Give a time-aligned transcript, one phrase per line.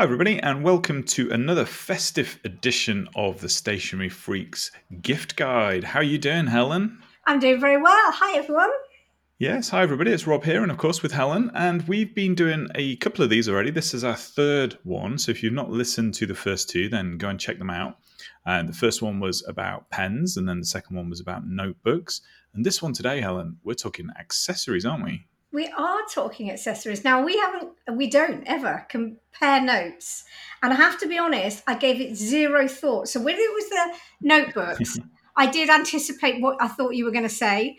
[0.00, 4.70] Hi, everybody, and welcome to another festive edition of the Stationery Freaks
[5.02, 5.84] gift guide.
[5.84, 7.02] How are you doing, Helen?
[7.26, 8.10] I'm doing very well.
[8.12, 8.70] Hi, everyone.
[9.38, 10.10] Yes, hi, everybody.
[10.10, 11.50] It's Rob here, and of course, with Helen.
[11.54, 13.70] And we've been doing a couple of these already.
[13.70, 15.18] This is our third one.
[15.18, 17.98] So if you've not listened to the first two, then go and check them out.
[18.46, 22.22] And the first one was about pens, and then the second one was about notebooks.
[22.54, 25.26] And this one today, Helen, we're talking accessories, aren't we?
[25.52, 27.04] We are talking accessories.
[27.04, 30.24] Now we haven't we don't ever compare notes.
[30.62, 33.08] And I have to be honest, I gave it zero thought.
[33.08, 34.98] So when it was the notebooks,
[35.36, 37.78] I did anticipate what I thought you were going to say,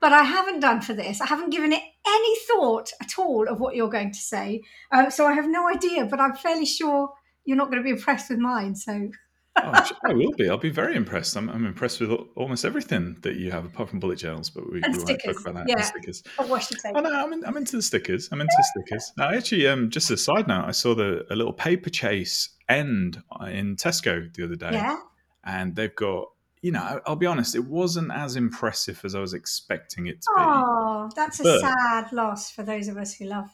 [0.00, 1.20] but I haven't done for this.
[1.20, 4.62] I haven't given it any thought at all of what you're going to say.
[4.92, 7.10] Um, so I have no idea, but I'm fairly sure
[7.44, 8.74] you're not going to be impressed with mine.
[8.74, 9.10] So
[9.56, 10.48] oh, I will be.
[10.48, 11.36] I'll be very impressed.
[11.36, 14.50] I'm, I'm, impressed with almost everything that you have, apart from bullet journals.
[14.50, 15.68] But we, and we won't talk about that.
[15.68, 15.76] Yeah.
[15.76, 16.22] And stickers.
[16.38, 18.28] Oh, no, I'm, in, I'm into the stickers.
[18.32, 19.12] I'm into stickers.
[19.16, 23.76] Now, actually, um, just a side note, I saw the a little Paperchase end in
[23.76, 24.98] Tesco the other day, Yeah.
[25.44, 26.28] and they've got.
[26.62, 27.54] You know, I'll be honest.
[27.54, 30.40] It wasn't as impressive as I was expecting it to be.
[30.42, 33.50] Oh, that's a But- sad loss for those of us who love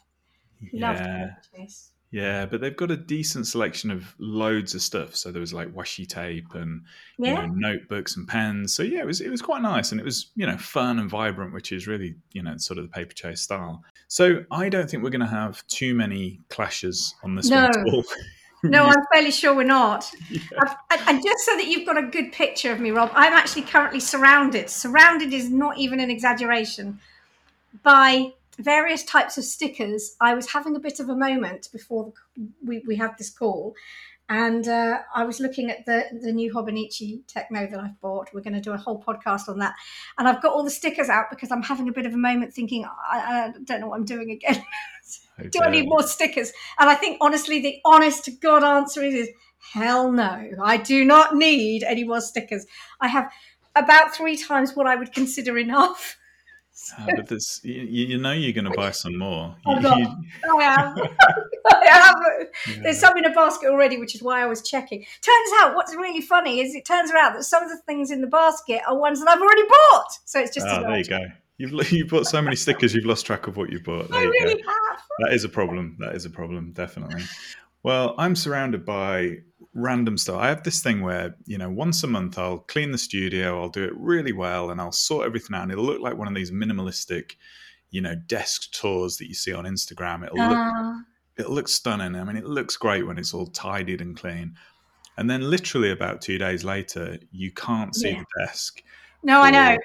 [0.73, 1.91] love yeah, paper chase.
[2.13, 5.15] Yeah, but they've got a decent selection of loads of stuff.
[5.15, 6.83] So there was like washi tape and
[7.19, 8.75] you know, notebooks and pens.
[8.75, 11.09] So yeah, it was it was quite nice and it was you know fun and
[11.09, 13.85] vibrant, which is really you know sort of the Paperchase style.
[14.09, 17.77] So I don't think we're going to have too many clashes on this one at
[17.95, 18.05] all.
[18.63, 20.13] No, I'm fairly sure we're not.
[20.31, 20.75] Yeah.
[20.91, 23.63] And, and just so that you've got a good picture of me, Rob, I'm actually
[23.63, 24.69] currently surrounded.
[24.69, 27.01] Surrounded is not even an exaggeration
[27.83, 30.17] by various types of stickers.
[30.21, 32.13] I was having a bit of a moment before
[32.65, 33.75] we, we had this call,
[34.31, 38.29] and uh, I was looking at the, the new Hobonichi Techo that I've bought.
[38.33, 39.75] We're going to do a whole podcast on that.
[40.19, 42.55] And I've got all the stickers out because I'm having a bit of a moment
[42.55, 44.65] thinking, I, I don't know what I'm doing again.
[45.51, 46.53] Do I need more stickers?
[46.79, 49.29] And I think honestly, the honest to God answer is, is
[49.73, 50.51] hell no.
[50.63, 52.67] I do not need any more stickers.
[53.01, 53.33] I have
[53.75, 56.19] about three times what I would consider enough.
[56.99, 59.55] Ah, but this, you, you know, you're going to buy some more.
[59.67, 59.99] I'm You- not.
[59.99, 60.99] you- I have.
[61.71, 62.17] I have.
[62.69, 62.83] yeah.
[62.83, 65.01] There's some in a basket already, which is why I was checking.
[65.21, 68.21] Turns out, what's really funny is it turns out that some of the things in
[68.21, 70.09] the basket are ones that I've already bought.
[70.25, 71.21] So it's just as there you go.
[71.59, 74.09] You've you've bought so many stickers, you've lost track of what you've bought.
[74.09, 74.45] There I you go.
[74.47, 75.01] really have.
[75.21, 75.97] That is a problem.
[76.01, 77.23] That is a problem, definitely.
[77.83, 79.39] Well, I'm surrounded by
[79.75, 80.41] random stuff.
[80.41, 83.69] I have this thing where, you know, once a month I'll clean the studio, I'll
[83.69, 85.63] do it really well, and I'll sort everything out.
[85.65, 87.37] And it'll look like one of these minimalistic,
[87.91, 90.25] you know, desk tours that you see on Instagram.
[90.27, 91.03] It'll look Ah,
[91.39, 92.15] it'll look stunning.
[92.17, 94.57] I mean, it looks great when it's all tidied and clean.
[95.17, 98.23] And then literally about two days later, you can't see Yeah.
[98.37, 98.83] the desk
[99.23, 99.77] no, I know.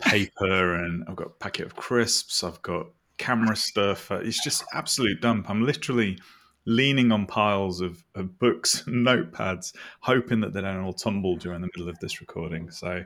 [0.00, 2.86] paper and I've got a packet of crisps, I've got
[3.18, 4.10] camera stuff.
[4.10, 5.48] Uh, It's just absolute dump.
[5.48, 6.18] I'm literally
[6.64, 11.60] leaning on piles of, of books and notepads, hoping that they don't all tumble during
[11.60, 12.70] the middle of this recording.
[12.70, 13.04] So,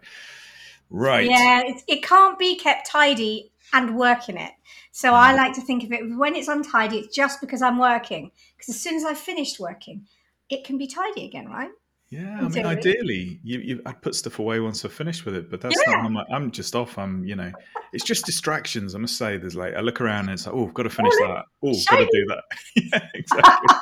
[0.91, 1.28] right.
[1.28, 4.53] Yeah, it, it can't be kept tidy and working it.
[4.93, 8.31] So I like to think of it when it's untidy, it's just because I'm working.
[8.56, 10.06] Because as soon as I've finished working,
[10.49, 11.71] it can be tidy again, right?
[12.09, 15.50] Yeah, I mean, ideally, you, you, I'd put stuff away once I've finished with it,
[15.50, 15.94] but that's Yeah.
[15.94, 16.99] not how my, I'm just off.
[16.99, 17.50] I'm, you know,
[17.93, 18.94] it's just distractions.
[18.94, 20.91] I must say, there's like, I look around and it's like, oh, I've got to
[20.91, 21.44] finish that.
[21.65, 22.44] Oh, I've got to do that.
[22.77, 23.77] yeah, exactly.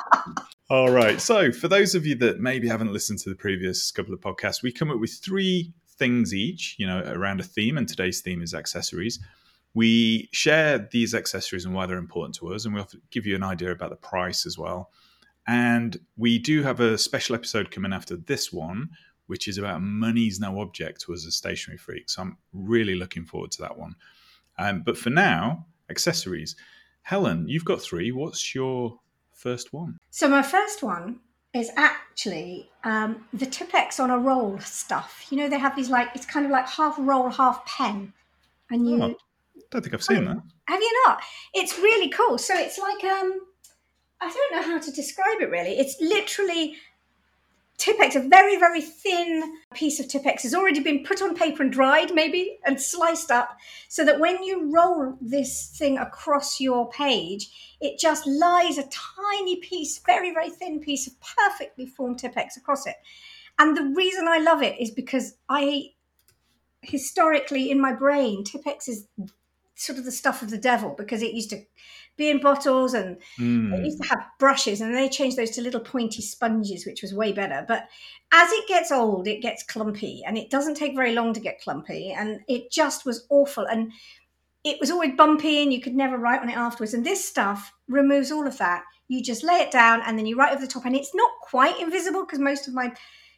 [0.71, 1.21] All right.
[1.21, 4.63] So, for those of you that maybe haven't listened to the previous couple of podcasts,
[4.63, 8.41] we come up with three things each, you know, around a theme, and today's theme
[8.41, 9.19] is accessories.
[9.75, 13.43] We share these accessories and why they're important to us, and we'll give you an
[13.43, 14.89] idea about the price as well.
[15.47, 18.89] And we do have a special episode coming after this one,
[19.27, 22.09] which is about money's no object to a stationery freak.
[22.09, 23.95] So I'm really looking forward to that one.
[24.57, 26.55] Um, but for now, accessories.
[27.03, 28.11] Helen, you've got three.
[28.11, 28.99] What's your
[29.33, 29.99] first one?
[30.09, 31.19] So my first one
[31.53, 35.25] is actually um, the Tipp-Ex on a roll stuff.
[35.29, 38.13] You know, they have these like, it's kind of like half roll, half pen.
[38.71, 39.15] And you, Oh,
[39.69, 40.41] don't think I've seen that.
[40.67, 41.21] have you not?
[41.53, 42.37] It's really cool.
[42.39, 43.39] So it's like, um,
[44.21, 45.77] I don't know how to describe it really.
[45.77, 46.77] It's literally
[47.77, 51.71] Tipp-Ex, a very, very thin piece of Tipp-Ex has already been put on paper and
[51.71, 53.57] dried, maybe, and sliced up,
[53.89, 59.57] so that when you roll this thing across your page, it just lies a tiny
[59.57, 62.95] piece, very, very thin piece of perfectly formed Tipp-Ex across it.
[63.59, 65.91] And the reason I love it is because I,
[66.81, 69.07] historically, in my brain, Tipex is
[69.75, 71.65] sort of the stuff of the devil because it used to
[72.17, 73.71] be in bottles and Mm.
[73.71, 77.13] they used to have brushes and they changed those to little pointy sponges, which was
[77.13, 77.65] way better.
[77.67, 77.87] But
[78.31, 81.61] as it gets old, it gets clumpy and it doesn't take very long to get
[81.61, 82.11] clumpy.
[82.11, 83.65] And it just was awful.
[83.65, 83.91] And
[84.63, 86.93] it was always bumpy and you could never write on it afterwards.
[86.93, 88.83] And this stuff removes all of that.
[89.07, 91.29] You just lay it down and then you write over the top, and it's not
[91.43, 92.91] quite invisible because most of my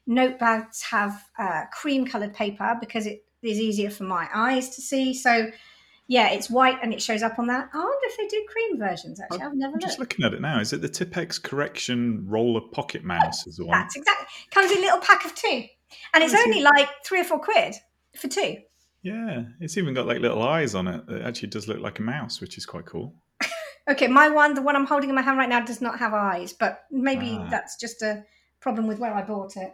[0.07, 5.13] notepads have uh, cream colored paper because it is easier for my eyes to see.
[5.13, 5.51] So
[6.07, 7.69] yeah, it's white and it shows up on that.
[7.73, 9.19] I wonder if they do cream versions.
[9.19, 10.59] Actually, I've never I'm just looking at it now.
[10.59, 13.45] Is it the Tipp-Ex Correction Roller Pocket Mouse?
[13.47, 13.77] Is the one?
[13.79, 15.63] That's exactly comes in a little pack of two,
[16.13, 16.63] and it's Oh, only it?
[16.63, 17.75] like three or four quid
[18.15, 18.57] for two.
[19.03, 21.03] Yeah, it's even got like little eyes on it.
[21.07, 23.13] It actually does look like a mouse, which is quite cool.
[23.89, 26.13] Okay, my one, the one I'm holding in my hand right now, does not have
[26.13, 27.47] eyes, but maybe Ah.
[27.49, 28.25] that's just a
[28.59, 29.71] problem with where I bought it.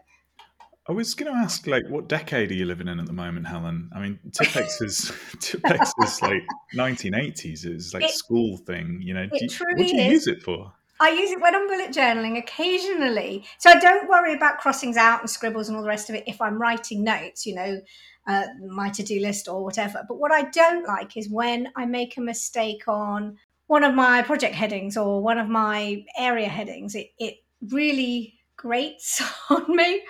[0.88, 3.48] I was going to ask, like, what decade are you living in at the moment,
[3.48, 3.90] Helen?
[3.96, 6.44] I mean, Tipp-Ex is Tipp-Ex is like
[6.76, 7.66] 1980s.
[7.66, 9.22] It was like It- school thing, you know.
[9.24, 10.12] you, what do you is.
[10.12, 10.74] use it for?
[11.00, 13.46] I use it when I'm bullet journaling occasionally.
[13.60, 16.24] So I don't worry about crossings out and scribbles and all the rest of it
[16.28, 17.82] if I'm writing notes, you know,
[18.28, 20.04] uh, my to do list or whatever.
[20.08, 23.38] But what I don't like is when I make a mistake on
[23.68, 26.96] one of my project headings or one of my area headings.
[26.96, 27.36] It, it
[27.70, 30.02] really grates on me.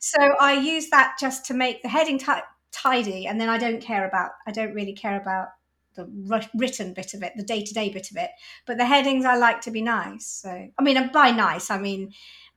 [0.00, 2.42] So I use that just to make the heading ti-
[2.72, 3.26] tidy.
[3.26, 5.48] And then I don't care about, I don't really care about
[5.94, 6.08] the
[6.54, 8.30] written bit of it, the day to day bit of it
[8.66, 10.26] but the headings I like to be nice.
[10.26, 12.12] So, I mean, by nice, I mean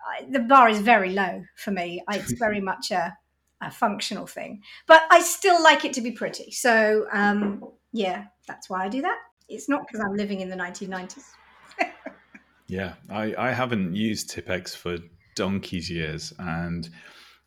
[0.08, 2.04] I, the bar is very low for me.
[2.08, 3.18] I- It's very much a,
[3.62, 6.52] a functional thing, but I still like it to be pretty.
[6.52, 9.18] So, um, yeah, that's why I do that.
[9.50, 11.26] It's not because I'm living in the 1990s.
[12.68, 14.98] Yeah, I, I haven't used Tipp-Ex for
[15.36, 16.90] donkey's years, and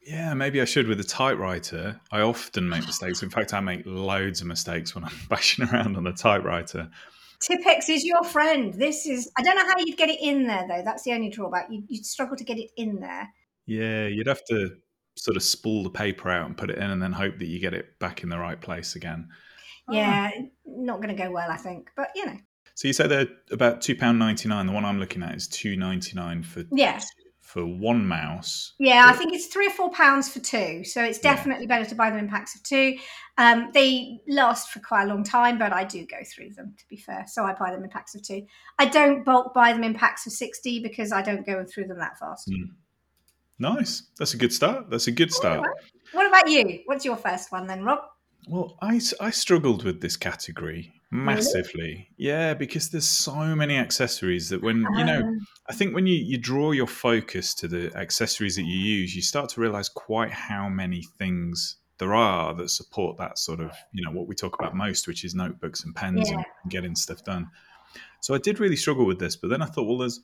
[0.06, 2.00] yeah, maybe I should with a typewriter.
[2.12, 3.22] I often make mistakes.
[3.22, 6.88] In fact, I make loads of mistakes when I'm bashing around on the typewriter.
[7.40, 8.72] Tipp-Ex is your friend.
[8.74, 10.82] This is, I don't know how you'd get it in there though.
[10.84, 11.66] That's the only drawback.
[11.70, 13.28] You'd, you'd struggle to get it in there.
[13.66, 14.76] Yeah, you'd have to
[15.16, 17.58] sort of spool the paper out and put it in, and then hope that you
[17.58, 19.28] get it back in the right place again.
[19.88, 19.92] Ah.
[19.92, 20.30] Yeah,
[20.64, 21.90] not going to go well, I think.
[21.96, 22.36] But, you know,
[22.74, 24.66] So you say they're about two pound ninety nine.
[24.66, 27.00] The one I'm looking at is two ninety nine for Yeah.
[27.46, 28.72] For one mouse.
[28.78, 30.82] Yeah, I think it's three or four pounds for two.
[30.82, 31.34] So it's Yeah.
[31.34, 32.98] definitely better to buy them in packs of two.
[33.38, 36.88] Um, they last for quite a long time, but I do go through them to
[36.88, 37.24] be fair.
[37.28, 38.46] So I buy them in packs of two.
[38.78, 41.98] I don't bulk buy them in packs of 60 because I don't go through them
[41.98, 42.48] that fast.
[42.48, 42.74] Mm.
[43.58, 44.02] Nice.
[44.18, 44.90] That's a good start.
[44.90, 45.66] That's a good start.
[46.12, 46.80] What about you?
[46.86, 48.00] What's your first one then, Rob?
[48.48, 52.08] Well, I, I struggled with this category massively.
[52.16, 56.16] Yeah, because there's so many accessories that when, you know, Um, I think when you,
[56.16, 60.30] you draw your focus to the accessories that you use, you start to realize quite
[60.30, 64.56] how many things there are that support that sort of, you know, what we talk
[64.58, 66.36] about most, which is notebooks and pens Yeah.
[66.36, 67.50] and getting stuff done.
[68.20, 70.20] So I did really struggle with this, but then I thought, well, there's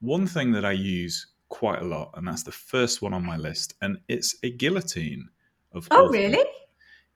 [0.00, 3.36] one thing that I use quite a lot, and that's the first one on my
[3.36, 5.28] list, and it's a guillotine.
[5.74, 6.34] Of oh, all things.
[6.34, 6.50] really?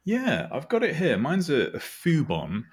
[0.04, 1.18] Yeah, I've got it here.
[1.18, 2.64] Mine's a, a Firbon.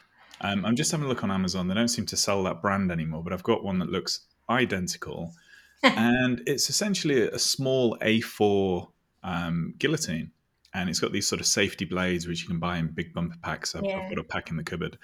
[0.43, 1.67] Um, I'm just having a look on Amazon.
[1.67, 5.31] They don't seem to sell that brand anymore, but I've got one that looks identical.
[5.83, 8.87] and it's essentially a, small A4
[9.23, 10.31] um, guillotine.
[10.73, 13.37] And it's got these sort of safety blades, which you can buy in big bumper
[13.41, 13.75] packs.
[13.75, 13.99] I've, Yeah.
[13.99, 14.97] I've got a pack in the cupboard.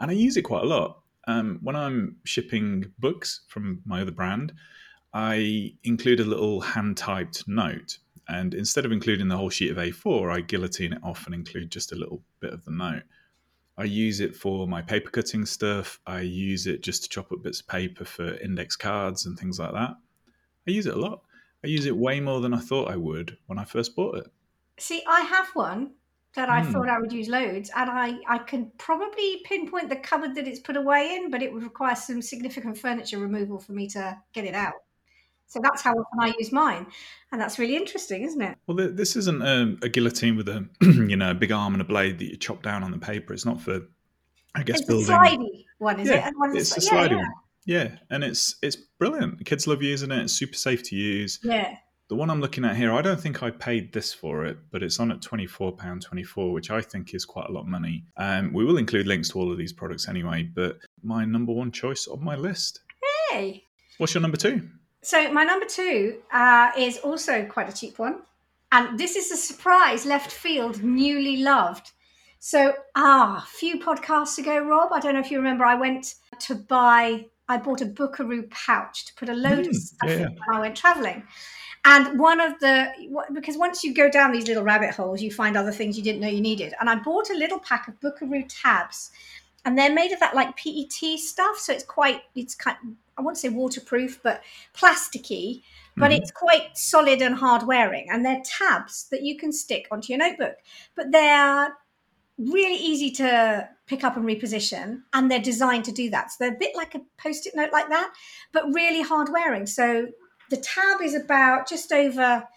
[0.00, 1.00] And I use it quite a lot.
[1.28, 4.52] Um, when I'm shipping books from my other brand,
[5.14, 7.98] I include a little hand typed note.
[8.28, 11.70] And instead of including the whole sheet of A4, I guillotine it off and include
[11.70, 13.02] just a little bit of the note.
[13.76, 16.00] I use it for my paper cutting stuff.
[16.06, 19.58] I use it just to chop up bits of paper for index cards and things
[19.58, 19.96] like that.
[20.66, 21.24] I use it a lot.
[21.64, 24.32] I use it way more than I thought I would when I first bought it.
[24.78, 25.94] See, I have one
[26.34, 26.62] that I Hmm.
[26.62, 30.60] thought I would use loads, and I, I can probably pinpoint the cupboard that it's
[30.60, 34.44] put away in, but it would require some significant furniture removal for me to get
[34.44, 34.74] it out.
[35.52, 36.86] So that's how often I use mine,
[37.30, 38.56] and that's really interesting, isn't it?
[38.66, 41.84] Well, this isn't a, a guillotine with a you know a big arm and a
[41.84, 43.34] blade that you chop down on the paper.
[43.34, 43.80] It's not for,
[44.54, 45.02] I guess, building.
[45.02, 46.24] It's a slidey one, is Yeah, it?
[46.24, 47.32] And one It's a sliding yeah, one.
[47.66, 49.38] Yeah, and it's it's brilliant.
[49.38, 50.22] The kids love using it.
[50.22, 51.38] It's super safe to use.
[51.42, 51.76] yeah.
[52.08, 54.82] The one I'm looking at here, I don't think I paid this for it, but
[54.82, 57.60] it's on at twenty four pound twenty four, which I think is quite a lot
[57.62, 58.04] of money.
[58.16, 60.42] Um, we will include links to all of these products anyway.
[60.42, 62.80] But my number one choice on my list.
[63.30, 63.64] Hey.
[63.98, 64.68] What's your number two?
[65.02, 68.22] So my number two uh, is also quite a cheap one,
[68.70, 71.90] and this is a surprise left field, newly loved.
[72.38, 76.14] So ah, a few podcasts ago, Rob, I don't know if you remember, I went
[76.40, 77.26] to buy.
[77.48, 80.56] I bought a Bookaroo pouch to put a load of Mm, stuff yeah, in when
[80.56, 81.24] I went traveling.
[81.84, 82.92] And one of the
[83.34, 86.20] because once you go down these little rabbit holes, you find other things you didn't
[86.20, 86.74] know you needed.
[86.80, 89.10] And I bought a little pack of Bookaroo tabs,
[89.64, 92.76] and they're made of that like PET stuff, so it's quite it's kind.
[93.18, 94.42] I won't say waterproof, but
[94.74, 95.62] plasticky,
[95.98, 96.16] but Mhm.
[96.16, 98.08] it's quite solid and hard wearing.
[98.10, 100.56] And they're tabs that you can stick onto your notebook,
[100.94, 101.76] but they're
[102.38, 106.30] really easy to pick up and reposition, and they're designed to do that.
[106.30, 108.12] So they're a bit like a post it note like that,
[108.52, 109.66] but really hard wearing.
[109.66, 110.08] So
[110.48, 112.48] the tab is about just over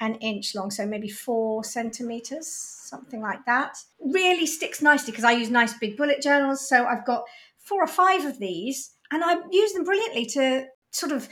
[0.00, 3.76] an inch long, so maybe four centimeters, something like that.
[4.00, 6.68] Really sticks nicely because I use nice big bullet journals.
[6.68, 7.24] So I've got
[7.58, 11.28] four or five of these, and I use them brilliantly to sort of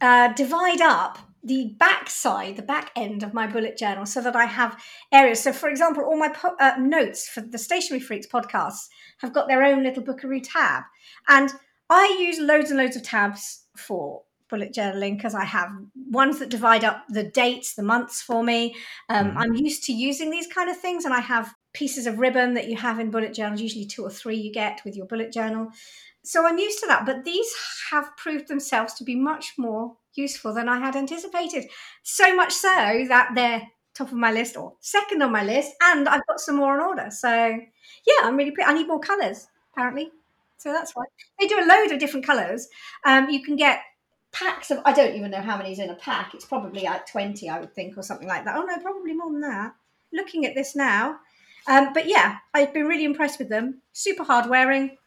[0.00, 4.34] uh, divide up the back side, the back end of my bullet journal, so that
[4.34, 5.42] I have areas.
[5.42, 8.86] So, for example, all my po- uh, notes for the Stationery Freaks podcasts
[9.18, 10.84] have got their own little Bookaroo tab,
[11.28, 11.52] and
[11.90, 15.70] I use loads and loads of tabs for bullet journaling because I have
[16.10, 18.74] ones that divide up the dates, the months for me.
[19.08, 19.38] Um, mm-hmm.
[19.38, 22.68] I'm used to using these kind of things, and I have pieces of ribbon that
[22.68, 25.68] you have in bullet journals, usually two or three you get with your bullet journal.
[26.22, 27.52] So I'm used to that, but these
[27.90, 31.66] have proved themselves to be much more useful than I had anticipated.
[32.02, 32.68] So much so
[33.08, 36.56] that they're top of my list or second on my list, and I've got some
[36.56, 37.10] more on order.
[37.10, 38.52] So yeah, I'm really.
[38.52, 40.10] Pre- I need more colours apparently,
[40.56, 41.04] so that's why
[41.38, 42.68] they do a load of different colours.
[43.04, 43.80] Um, you can get
[44.34, 44.80] packs of.
[44.84, 46.34] I don't even know how many's in a pack.
[46.34, 48.56] It's probably like twenty, I would think, or something like that.
[48.56, 49.74] Oh no, probably more than that.
[50.12, 51.18] Looking at this now,
[51.66, 53.80] um, but yeah, I've been really impressed with them.
[53.92, 54.98] Super hard wearing.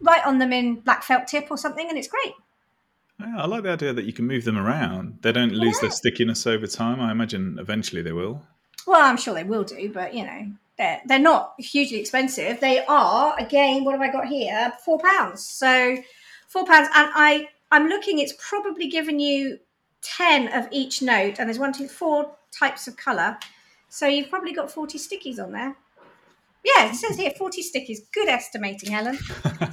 [0.00, 2.34] Write on them in black felt tip or something, and it's great.
[3.36, 5.18] I like the idea that you can move them around.
[5.20, 5.82] They don't lose yeah.
[5.82, 7.00] their stickiness over time.
[7.00, 8.42] I imagine eventually they will.
[8.86, 12.60] Well, I'm sure they will do, but you know, they're they're not hugely expensive.
[12.60, 13.84] They are again.
[13.84, 14.72] What have I got here?
[14.84, 15.46] Four pounds.
[15.46, 15.96] So
[16.48, 18.18] four pounds, and I I'm looking.
[18.18, 19.58] It's probably given you
[20.02, 23.38] ten of each note, and there's one, two, four types of color.
[23.88, 25.76] So you've probably got forty stickies on there.
[26.64, 28.00] Yeah, it says here 40 stickies.
[28.12, 29.16] Good estimating, Helen.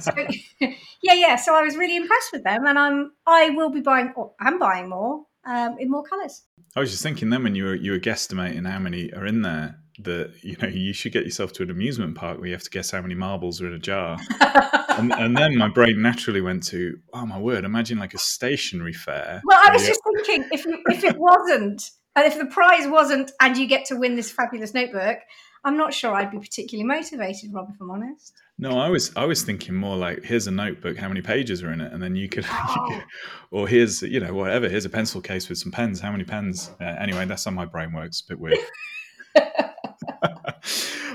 [0.00, 0.10] So,
[1.02, 1.36] yeah, yeah.
[1.36, 4.12] So I was really impressed with them, and I'm I will be buying.
[4.16, 6.42] Or I'm buying more um, in more colours.
[6.76, 9.42] I was just thinking then when you were you were guesstimating how many are in
[9.42, 12.62] there that you know you should get yourself to an amusement park where you have
[12.62, 14.18] to guess how many marbles are in a jar.
[14.40, 18.92] and, and, then my brain naturally went to oh my word, imagine like a stationery
[18.92, 19.42] fair.
[19.44, 23.56] Well, I was just thinking if if it wasn't and if the prize wasn't and
[23.56, 25.18] you get to win this fabulous notebook,
[25.64, 28.32] I'm not sure I'd be particularly motivated, Rob, if I'm honest.
[28.58, 31.72] No, I was I was thinking more like here's a notebook, how many pages are
[31.72, 33.02] in it, and then you could, oh.
[33.50, 36.70] or here's you know whatever, here's a pencil case with some pens, how many pens?
[36.80, 38.22] Uh, anyway, that's how my brain works.
[38.22, 38.58] A bit weird.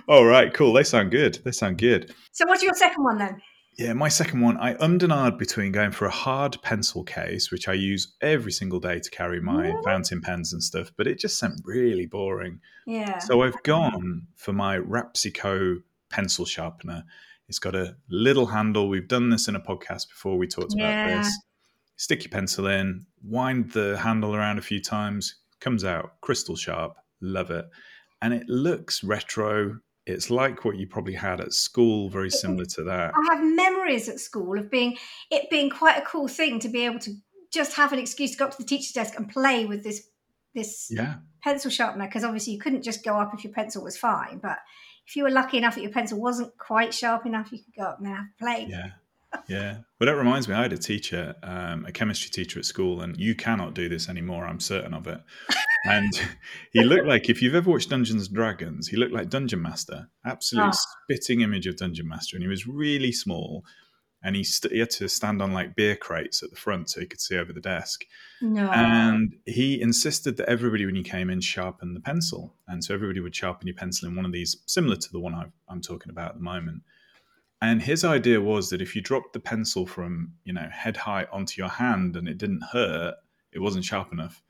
[0.08, 0.74] All right, cool.
[0.74, 1.40] They sound good.
[1.46, 2.14] They sound good.
[2.32, 3.42] So, what's your second one then?
[3.78, 7.74] Yeah, my second one, I and between going for a hard pencil case, which I
[7.74, 11.60] use every single day to carry my fountain pens and stuff, but it just seemed
[11.66, 12.60] really boring.
[12.86, 13.18] Yeah.
[13.18, 17.04] So I've gone for my Rapesco pencil sharpener.
[17.50, 18.90] It's got a little handle.
[18.90, 20.38] We've done this in a podcast before.
[20.38, 21.08] We talked yeah.
[21.08, 21.40] about this.
[21.96, 26.96] Stick your pencil in, wind the handle around a few times, comes out crystal sharp.
[27.22, 27.66] Love it.
[28.22, 32.84] And it looks retro it's like what you probably had at school, very similar to
[32.84, 33.14] that.
[33.16, 34.98] I have memories at school of being
[35.32, 37.12] it being quite a cool thing to be able to
[37.52, 40.08] just have an excuse to go up to the teacher's desk and play with this
[40.54, 41.16] this yeah.
[41.42, 44.60] pencil sharpener because obviously you couldn't just go up if your pencil was fine, but
[45.08, 47.84] if you were lucky enough that your pencil wasn't quite sharp enough, you could go
[47.84, 48.68] up and have play.
[48.70, 48.90] Yeah.
[49.48, 49.78] Yeah.
[50.00, 53.18] Well, that reminds me, I had a teacher, um, a chemistry teacher at school, and
[53.18, 54.46] you cannot do this anymore.
[54.46, 55.20] I'm certain of it.
[55.86, 56.12] and
[56.72, 60.10] he looked like if you've ever watched Dungeons and Dragons, he looked like Dungeon Master,
[60.26, 60.78] absolute oh.
[61.04, 63.64] spitting image of Dungeon Master, and he was really small,
[64.24, 67.02] and he, st- he had to stand on like beer crates at the front so
[67.02, 68.06] he could see over the desk.
[68.42, 68.70] No.
[68.72, 73.20] And he insisted that everybody, when you came in, sharpen the pencil, and so everybody
[73.20, 76.10] would sharpen your pencil in one of these, similar to the one i I'm talking
[76.10, 76.84] about at the moment.
[77.64, 81.30] And his idea was that if you dropped the pencil from you know head height
[81.32, 83.16] onto your hand and it didn't hurt,
[83.54, 84.44] it wasn't sharp enough.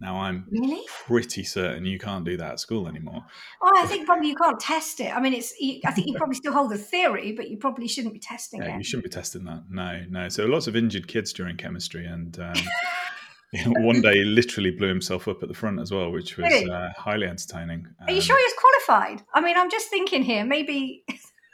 [0.00, 3.24] Now I'm really pretty certain you can't do that at school anymore.
[3.60, 5.12] Oh, I think probably you can't test it.
[5.12, 5.52] I mean, it's.
[5.84, 8.76] I think you probably still hold the theory, but you probably shouldn't be testing yeah,
[8.76, 8.78] it.
[8.78, 9.64] You shouldn't be testing that.
[9.68, 10.28] No, no.
[10.28, 12.54] So lots of injured kids during chemistry, and um,
[13.82, 16.70] one day he literally blew himself up at the front as well, which was really?
[16.70, 17.88] uh, highly entertaining.
[18.00, 18.54] Um, Are you sure he was
[18.86, 19.24] qualified?
[19.34, 20.44] I mean, I'm just thinking here.
[20.44, 21.04] Maybe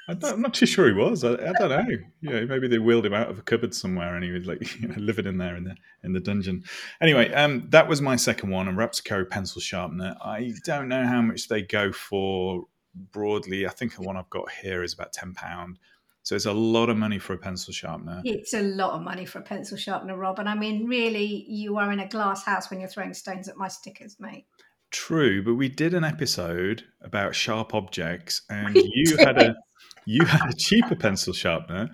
[0.09, 1.25] I am not too sure he was.
[1.25, 1.87] I, I, don't know.
[2.21, 4.89] Yeah, maybe they wheeled him out of a cupboard somewhere, and he was like you
[4.89, 6.65] know, living in there in the in the dungeon.
[7.01, 10.15] Anyway, um, that was my second one, a Rapesco pencil sharpener.
[10.23, 12.65] I don't know how much they go for
[13.13, 13.67] broadly.
[13.67, 15.79] I think the one I've got here is about ten pound.
[16.23, 18.23] So it's a lot of money for a pencil sharpener.
[18.25, 20.39] It's a lot of money for a pencil sharpener, Rob.
[20.39, 23.59] And I mean, really, you are in a glass house when you're throwing stones at
[23.59, 24.47] my stickers, mate.
[24.95, 29.27] True, but we did an episode about sharp objects, and we you did.
[29.27, 29.55] had a
[30.07, 31.91] you had a cheaper pencil sharpener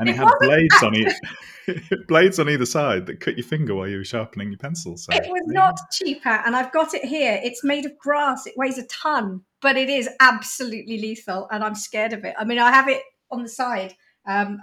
[0.00, 3.74] and it, It had blades on it, blades on either side that cut your finger
[3.74, 4.96] while you were sharpening your pencil.
[4.96, 7.38] So It was not cheaper, and I've got it here.
[7.40, 8.46] It's made of brass.
[8.46, 12.34] It weighs a ton, but it is absolutely lethal, and I'm scared of it.
[12.36, 13.94] I mean, I have it on the side,
[14.26, 14.58] um,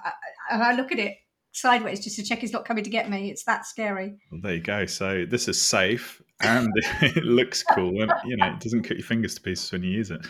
[0.51, 1.15] and I look at it
[1.53, 3.29] sideways just to check it's not coming to get me.
[3.31, 4.17] It's that scary.
[4.31, 4.85] Well, there you go.
[4.85, 9.05] So this is safe and it looks cool, and you know it doesn't cut your
[9.05, 10.25] fingers to pieces when you use it.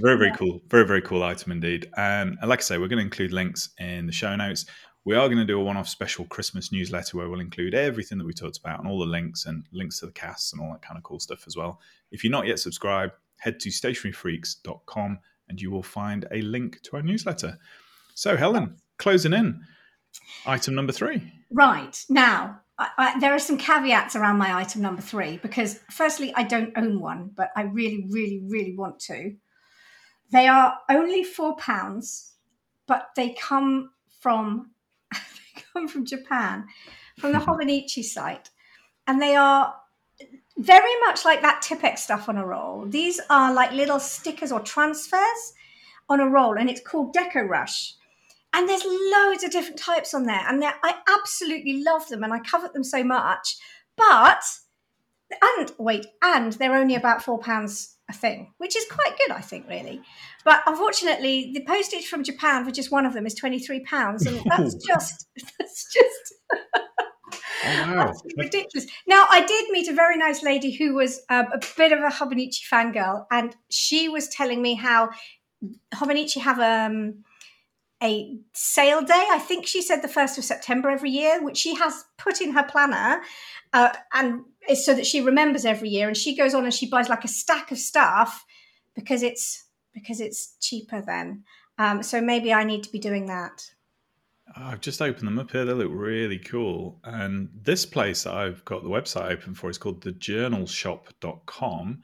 [0.00, 0.60] Very very cool.
[0.68, 1.86] Very very cool item indeed.
[1.96, 4.66] Um, and like I say, we're going to include links in the show notes.
[5.04, 8.26] We are going to do a one-off special Christmas newsletter where we'll include everything that
[8.26, 10.82] we talked about and all the links and links to the casts and all that
[10.82, 11.80] kind of cool stuff as well.
[12.10, 16.96] If you're not yet subscribed, head to stationeryfreaks.com and you will find a link to
[16.96, 17.58] our newsletter.
[18.14, 19.62] So Helen, closing in.
[20.44, 21.32] Item number three.
[21.50, 26.32] Right now, I, I, there are some caveats around my item number three because, firstly,
[26.34, 29.34] I don't own one, but I really, really, really want to.
[30.30, 32.34] They are only four pounds,
[32.86, 34.70] but they come from
[35.12, 36.66] they come from Japan,
[37.18, 38.50] from the Hobonichi site,
[39.06, 39.74] and they are
[40.58, 42.84] very much like that Tipp-Ex stuff on a roll.
[42.86, 45.54] These are like little stickers or transfers
[46.08, 47.94] on a roll, and it's called Deco Rush
[48.52, 52.38] and there's loads of different types on there and i absolutely love them and i
[52.38, 53.56] covet them so much
[53.96, 54.42] but
[55.58, 59.40] and wait and they're only about four pounds a thing which is quite good i
[59.40, 60.00] think really
[60.44, 64.40] but unfortunately the postage from japan for just one of them is 23 pounds and
[64.48, 65.26] that's just
[65.58, 66.34] that's just
[67.64, 68.12] Oh wow.
[68.36, 68.88] ridiculous.
[69.06, 72.08] Now, I did meet a very nice lady who was um, a bit of a
[72.08, 75.10] Hobonichi fangirl, and she was telling me how
[75.94, 77.24] Hobonichi have um,
[78.02, 79.26] a sale day.
[79.30, 82.52] I think she said the first of September every year, which she has put in
[82.52, 83.22] her planner,
[83.72, 86.06] uh, and it's so that she remembers every year.
[86.08, 88.44] And she goes on and she buys like a stack of stuff
[88.94, 89.64] because it's
[89.94, 91.44] because it's cheaper then.
[91.78, 93.70] Um, so maybe I need to be doing that.
[94.56, 95.64] I've just opened them up here.
[95.64, 97.00] They look really cool.
[97.04, 102.00] And this place that I've got the website open for is called thejournalshop.com.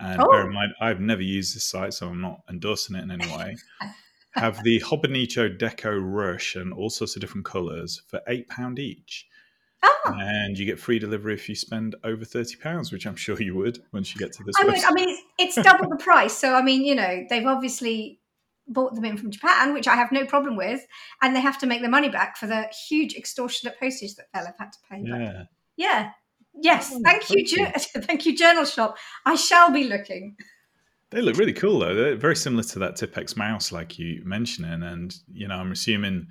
[0.00, 0.30] And Oh.
[0.30, 3.26] bear in mind, I've never used this site, so I'm not endorsing it in any
[3.36, 3.56] way.
[4.34, 9.26] Have the Hobonichi Deco Rush and all sorts of different colours for £8 each.
[9.82, 13.56] Oh, And you get free delivery if you spend over £30, which I'm sure you
[13.56, 14.82] would once you get to this I mean.
[14.84, 15.22] I mean, it's,
[15.56, 16.36] it's double the price.
[16.36, 18.20] So, I mean, you know, they've obviously
[18.68, 20.86] bought them in from Japan, which I have no problem with,
[21.20, 24.46] and they have to make their money back for the huge extortionate postage that they'll
[24.46, 25.02] have had to pay.
[25.04, 25.42] Yeah.
[25.76, 26.10] yeah,
[26.54, 27.44] yes, Oh, thank you,
[28.02, 28.96] thank you, Journal Shop.
[29.26, 30.36] I shall be looking.
[31.12, 31.94] They look really cool though.
[31.94, 36.26] They're very similar to that Tipp-Ex mouse, like you mentioning, and you know, I'm assuming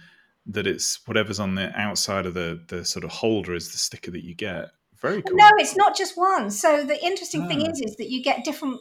[0.48, 4.12] that it's whatever's on the outside of the the sort of holder is the sticker
[4.12, 4.70] that you get.
[5.00, 5.38] Very cool.
[5.38, 6.50] No, it's not just one.
[6.52, 7.72] So the interesting thing Ah.
[7.72, 8.80] is, is that you get different,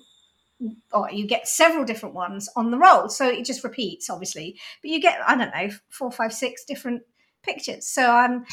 [0.93, 3.09] or you get several different ones on the roll.
[3.09, 7.03] So it just repeats, obviously, but you get I don't know four, five, six different
[7.43, 7.87] pictures.
[7.87, 8.45] So um,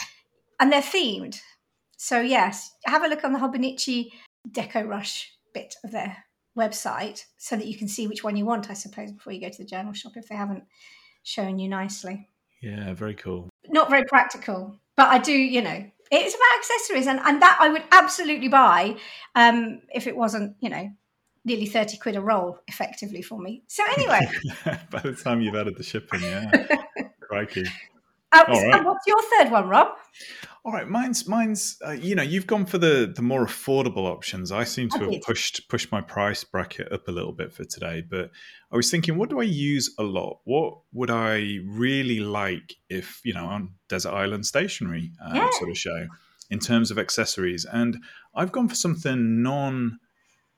[0.59, 1.39] and they're themed.
[1.97, 4.11] So yes, have a look on the Hobonichi
[4.49, 6.25] Deco Rush bit of their
[6.57, 8.69] website so that you can see which one you want.
[8.69, 10.63] I suppose before you go to the journal shop if they haven't
[11.23, 12.27] shown you nicely
[12.61, 13.49] Yeah, very cool.
[13.69, 17.67] not very practical but i do you know it's about accessories and, and that i
[17.69, 18.95] would absolutely buy
[19.35, 20.89] um if it wasn't you know
[21.43, 24.21] nearly 30 quid a roll effectively for me so anyway
[24.89, 26.49] By the time you've added the shipping, yeah.
[27.21, 27.65] Crikey.
[28.31, 28.85] uh, so right.
[28.85, 29.89] what's your third one rob
[30.67, 31.77] All right, mine's mine's.
[31.87, 34.51] Uh, you know, you've gone for the the more affordable options.
[34.51, 37.63] I seem to I have pushed pushed my price bracket up a little bit for
[37.63, 38.01] today.
[38.01, 38.31] But
[38.69, 40.41] I was thinking, what do I use a lot?
[40.43, 45.49] What would I really like if you know on desert island stationery um, Yeah.
[45.51, 46.05] sort of show
[46.49, 47.63] in terms of accessories?
[47.63, 48.03] And
[48.35, 49.99] I've gone for something non.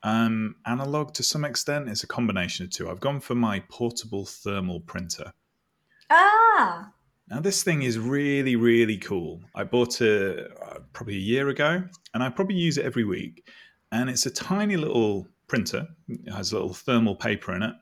[0.02, 1.88] Um, analog to some extent.
[1.88, 2.90] It's a combination of two.
[2.90, 5.34] I've gone for my portable thermal printer.
[6.10, 6.94] ah
[7.30, 9.42] Now, this thing is really, really cool.
[9.54, 13.48] I bought it uh, probably a year ago, and I probably use it every week.
[13.92, 15.88] And it's a tiny little printer.
[16.08, 17.74] It has a little thermal paper in it.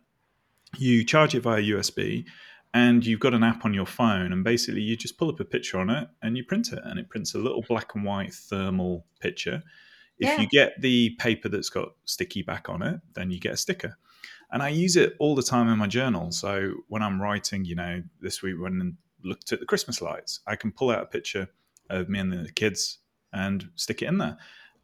[0.77, 2.25] You charge it via USB,
[2.73, 4.33] and you've got an app on your phone.
[4.33, 6.99] And basically, you just pull up a picture on it and you print it, and
[6.99, 9.63] it prints a little black and white thermal picture.
[10.19, 10.41] If Yeah.
[10.41, 13.97] you get the paper that's got sticky back on it, then you get a sticker.
[14.51, 16.31] And I use it all the time in my journal.
[16.31, 20.55] So when I'm writing, you know, this week when looked at the Christmas lights, I
[20.55, 21.49] can pull out a picture
[21.89, 22.99] of me and the kids
[23.33, 24.37] and stick it in there.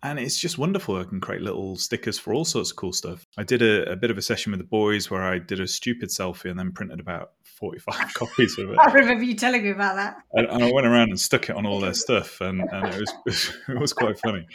[0.03, 0.97] And it's just wonderful.
[0.97, 3.25] I can create little stickers for all sorts of cool stuff.
[3.37, 5.67] I did a, a bit of a session with the boys where I did a
[5.67, 8.77] stupid selfie and then printed about 45 copies of it.
[8.79, 11.55] i remember you telling me about that And, and I went around and stuck it
[11.55, 14.45] on all their stuff, and, and it was it was quite funny.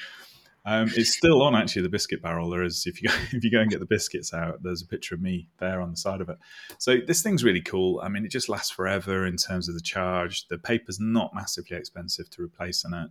[0.71, 2.51] Um, it's still on actually the biscuit barrel.
[2.51, 4.87] There is if you go if you go and get the biscuits out, there's a
[4.87, 6.37] picture of me there on the side of it.
[6.77, 8.01] So this thing's really cool.
[8.05, 10.47] I mean, it just lasts forever in terms of the charge.
[10.49, 13.09] The paper's not massively expensive to replace in it.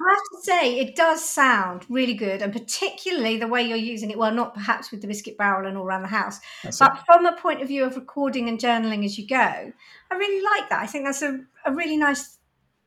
[0.00, 4.10] I have to say, it does sound really good, and particularly the way you're using
[4.10, 4.18] it.
[4.18, 7.00] Well, not perhaps with the biscuit barrel and all around the house, That's but it.
[7.04, 10.68] from a point of view of recording and journaling as you go, I really like
[10.68, 10.80] that.
[10.82, 12.38] I think that's a, a really nice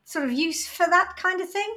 [0.04, 1.68] sort of use for that kind of thing.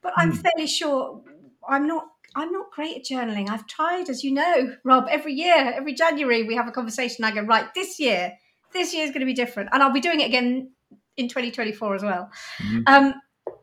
[0.00, 0.42] But I'm Hmm.
[0.42, 1.22] fairly sure
[1.68, 2.06] I'm not.
[2.36, 3.48] I'm not great at journaling.
[3.48, 5.06] I've tried, as you know, Rob.
[5.08, 7.24] Every year, every January, we have a conversation.
[7.24, 8.32] I go right this year.
[8.72, 10.72] This year is going to be different, and I'll be doing it again
[11.16, 12.30] in 2024 as well.
[12.58, 12.88] Mhm.
[12.88, 13.14] Um,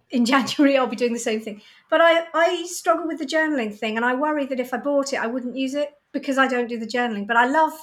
[0.10, 1.62] in January, I'll be doing the same thing.
[1.90, 5.12] But I, I struggle with the journaling thing, and I worry that if I bought
[5.12, 7.28] it, I wouldn't use it because I don't do the journaling.
[7.28, 7.74] But I love,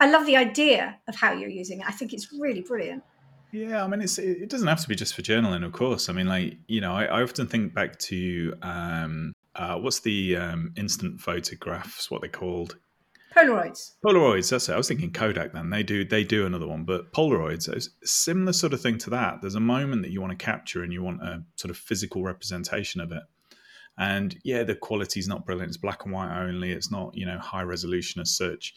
[0.00, 1.86] I love the idea of how you're using it.
[1.88, 3.02] I think it's really brilliant.
[3.52, 6.10] Yeah, I mean, it's it it doesn't have to be just for journaling, of course.
[6.10, 10.36] I mean, like you know, I, I often think back to um, uh, what's the
[10.36, 12.10] um, instant photographs?
[12.10, 12.76] What they called
[13.36, 13.96] Polaroids.
[14.04, 14.50] Polaroids.
[14.50, 14.72] That's it.
[14.72, 15.52] I was thinking Kodak.
[15.52, 19.40] Then they do they do another one, but Polaroids similar sort of thing to that.
[19.40, 22.22] There's a moment that you want to capture, and you want a sort of physical
[22.22, 23.22] representation of it.
[23.98, 25.68] And yeah, the quality's not brilliant.
[25.68, 26.72] It's black and white only.
[26.72, 28.74] It's not you know high resolution as such,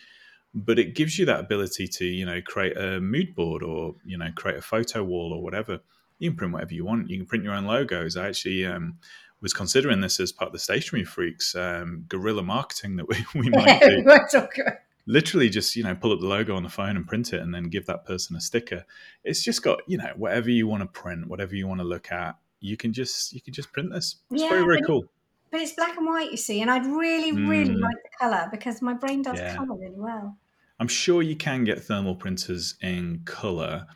[0.54, 4.18] but it gives you that ability to you know create a mood board or you
[4.18, 5.80] know create a photo wall or whatever.
[6.18, 7.10] You can print whatever you want.
[7.10, 8.18] You can print your own logos.
[8.18, 8.98] I actually um,
[9.41, 13.49] was considering this as part of the Stationery Freaks um, guerrilla marketing that we, we
[13.49, 16.62] might do We won't talk about- literally just you know pull up the logo on
[16.62, 18.86] the phone and print it and then give that person a sticker
[19.23, 22.12] it's just got you know whatever you want to print whatever you want to look
[22.12, 25.06] at you can just you can just print this it's Yeah, very very cool
[25.52, 27.82] but it's black and white, you see, and I'd really, really Mm.
[27.82, 29.56] like the colour because my brain does Yeah.
[29.56, 30.38] colour really well.
[30.80, 33.88] i'm sure you can get thermal printers in color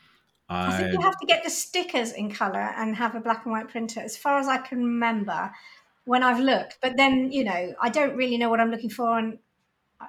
[0.53, 3.51] I think you have to get the stickers in colour and have a black and
[3.51, 5.51] white printer, as far as I can remember
[6.05, 6.77] when I've looked.
[6.81, 9.39] But then, you know, I don't really know what I'm looking for, and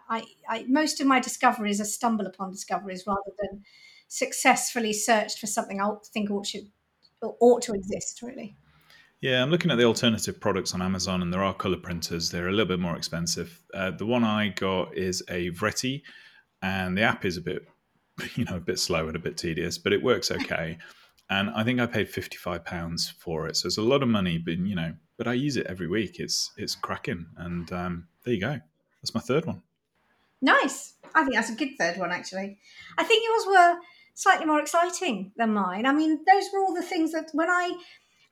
[0.09, 3.65] I, I most of my discoveries are stumble upon discoveries rather than
[4.09, 6.69] successfully searched for something I think ought should
[7.23, 8.23] or ought to exist.
[8.23, 8.57] Really,
[9.25, 12.49] yeah i'm looking at the alternative products on amazon and there are color printers they're
[12.49, 16.03] a little bit more expensive uh, the one i got is a Vretti
[16.61, 17.67] and the app is a bit
[18.35, 20.79] you know a bit slow and a bit tedious but it works okay
[21.31, 24.39] and i think i paid 55 pounds for it so it's a lot of money
[24.39, 28.35] but you know but i use it every week it's it's cracking and um, there
[28.35, 28.61] you go
[29.01, 29.63] that's my third one
[30.45, 30.95] nice.
[31.15, 32.13] I think that's a good third one.
[32.13, 32.59] Actually,
[32.99, 33.81] I think yours were
[34.15, 35.87] slightly more exciting than mine.
[35.87, 37.77] I mean, those were all the things that when I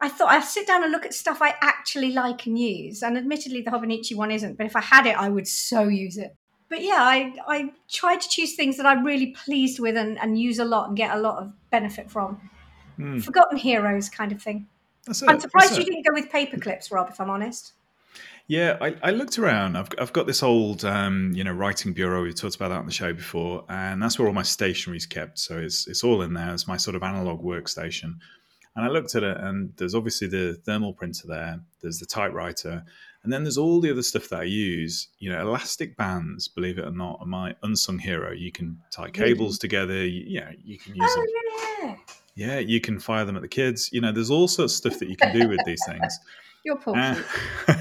[0.00, 3.02] I thought I'd sit down and look at stuff I actually like and use.
[3.02, 6.18] And admittedly, the Hobonichi one isn't, but if I had it, I would so use
[6.18, 6.36] it.
[6.72, 10.38] But yeah, I, I tried to choose things that I'm really pleased with and, and
[10.38, 12.48] use a lot and get a lot of benefit from.
[12.96, 14.68] Hmm, Forgotten heroes kind of thing.
[15.06, 15.90] that's I'm surprised that's you it.
[15.90, 17.74] didn't go with paper clips, Rob, if I'm honest.
[18.46, 19.76] Yeah, I, I looked around.
[19.76, 22.22] I've, I've got this old, um, you know, writing bureau.
[22.22, 25.38] We talked about that on the show before, and that's where all my stationery's kept.
[25.40, 26.54] So it's it's all in there.
[26.54, 28.14] It's my sort of analog workstation.
[28.74, 31.60] And I looked at it, and there's obviously the thermal printer there.
[31.82, 32.82] There's the typewriter,
[33.24, 35.08] and then there's all the other stuff that I use.
[35.18, 36.48] You know, elastic bands.
[36.48, 38.32] Believe it or not, are my unsung hero.
[38.32, 40.04] You can tie cables together.
[40.06, 41.24] You, you know, you can use them.
[41.26, 41.96] Oh, yeah.
[42.34, 43.90] Yeah, you can fire them at the kids.
[43.92, 46.18] You know, there's all sorts of stuff that you can do with these things.
[46.64, 46.96] You're poor.
[46.96, 47.20] Uh,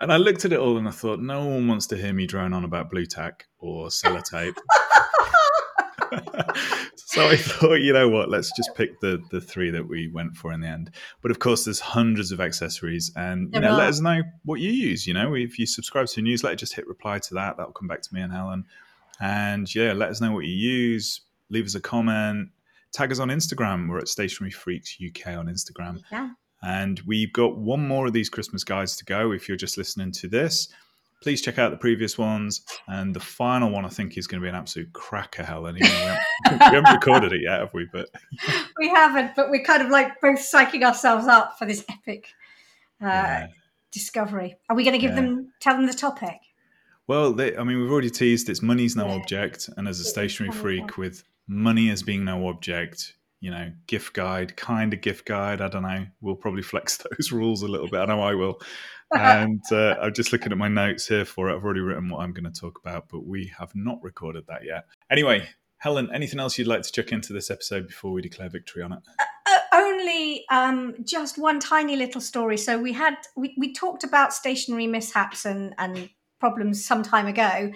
[0.00, 2.26] and I looked at it all and I thought, no one wants to hear me
[2.26, 4.56] drone on about Blu Tack or sellotape.
[6.96, 10.36] So I thought, you know what, let's just pick the the three that we went
[10.36, 10.90] for in the end.
[11.22, 14.70] But of course, there's hundreds of accessories, and you know, let us know what you
[14.70, 15.06] use.
[15.06, 17.56] You know, if you subscribe to the newsletter, just hit reply to that.
[17.56, 18.66] That'll come back to me and Helen.
[19.20, 21.22] And yeah, let us know what you use.
[21.50, 22.50] Leave us a comment.
[22.92, 23.88] Tag us on Instagram.
[23.88, 26.02] We're at Stationery Freaks UK on Instagram.
[26.12, 26.30] yeah.
[26.62, 29.32] And we've got one more of these Christmas guides to go.
[29.32, 30.68] If you're just listening to this,
[31.22, 32.64] please check out the previous ones.
[32.86, 35.76] And the final one, I think, is going to be an absolute cracker, Helen.
[35.76, 36.20] Even we, haven't,
[36.70, 37.86] we haven't recorded it yet, have we?
[37.92, 38.08] But
[38.78, 42.28] We haven't, but we're kind of like both psyching ourselves up for this epic
[43.02, 43.46] uh, yeah.
[43.90, 44.56] discovery.
[44.68, 45.22] Are we going to give Yeah.
[45.22, 46.38] them, tell them the topic?
[47.06, 49.14] well, they, I mean, we've already teased it's money's no Yeah.
[49.14, 49.70] object.
[49.76, 54.56] And as a stationery freak with money as being no object, you know, gift guide,
[54.56, 55.60] kind of gift guide.
[55.60, 56.06] I don't know.
[56.20, 58.00] We'll probably flex those rules a little bit.
[58.00, 58.60] I know I will.
[59.16, 61.56] and uh, I'm just looking at my notes here for it.
[61.56, 64.64] I've already written what I'm going to talk about, but we have not recorded that
[64.64, 64.86] yet.
[65.10, 65.48] Anyway,
[65.78, 68.92] Helen, anything else you'd like to chuck into this episode before we declare victory on
[68.92, 68.98] it?
[69.46, 72.56] Uh, only um, just one tiny little story.
[72.56, 77.70] So we had we, we talked about stationery mishaps and and problems some time ago,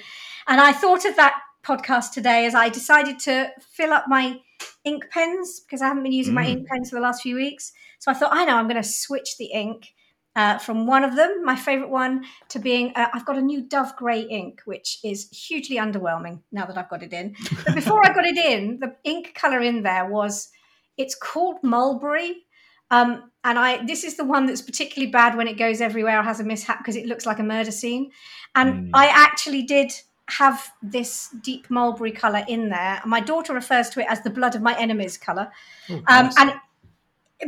[0.48, 4.40] and I thought of that podcast today as I decided to fill up my
[4.85, 6.51] ink pens because I haven't been using my Mm.
[6.51, 7.72] ink pens for the last few weeks.
[7.98, 9.94] So I thought, I know I'm going to switch the ink
[10.35, 13.61] uh, from one of them, my favorite one, to being uh, I've got a new
[13.61, 17.37] Dove Grey ink, which is hugely underwhelming now that I've got it in.
[17.64, 20.48] But before I got it in, the ink color in there was
[20.96, 22.46] it's called Mulberry.
[22.90, 26.22] Um, and I this is the one that's particularly bad when it goes everywhere or
[26.22, 28.11] has a mishap because it looks like a murder scene.
[28.55, 28.90] And mm.
[28.94, 29.92] I actually did
[30.38, 33.01] have this deep mulberry color in there.
[33.05, 35.51] My daughter refers to it as the blood of my enemies color.
[35.90, 36.55] Oh, um, and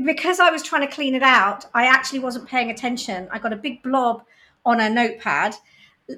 [0.04, 3.28] because I was trying to clean it out, I actually wasn't paying attention.
[3.30, 4.24] I got a big blob
[4.66, 5.54] on a notepad,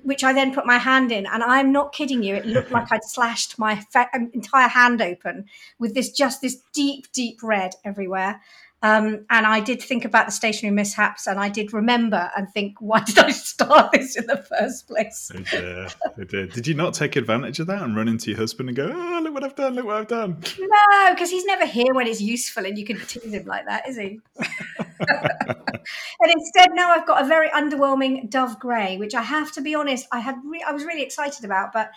[0.02, 1.26] which I then put my hand in.
[1.26, 5.46] And I'm not kidding you, it looked like I'd slashed my fa- entire hand open
[5.78, 8.40] with this just this deep, deep red everywhere.
[8.86, 12.76] Um, and I did think about the stationery mishaps, and I did remember and think,
[12.80, 15.32] why did I start this in the first place?
[15.52, 15.88] Yeah,
[16.24, 16.52] did.
[16.52, 19.20] Did you not take advantage of that and run into your husband and go, "Oh,
[19.22, 19.74] look what I've done!
[19.74, 20.40] Look what I've done"?
[20.58, 23.88] No, because he's never here when it's useful, and you can tease him like that,
[23.88, 24.20] is he?
[24.38, 29.74] and instead, now I've got a very underwhelming Dove Grey, which I have to be
[29.74, 31.90] honest, I had, re- I was really excited about, but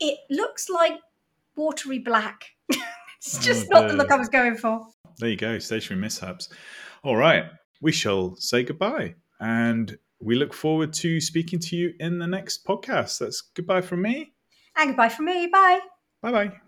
[0.00, 0.98] it looks like
[1.54, 2.46] watery black.
[2.68, 4.86] it's just oh, not the look I was going for
[5.18, 6.48] there you go, stationery mishaps.
[7.02, 7.46] All right,
[7.80, 9.14] we shall say goodbye.
[9.40, 13.18] And we look forward to speaking to you in the next podcast.
[13.18, 14.32] That's goodbye from me.
[14.76, 15.46] And goodbye from me.
[15.46, 15.80] Bye.
[16.22, 16.60] Bye bye.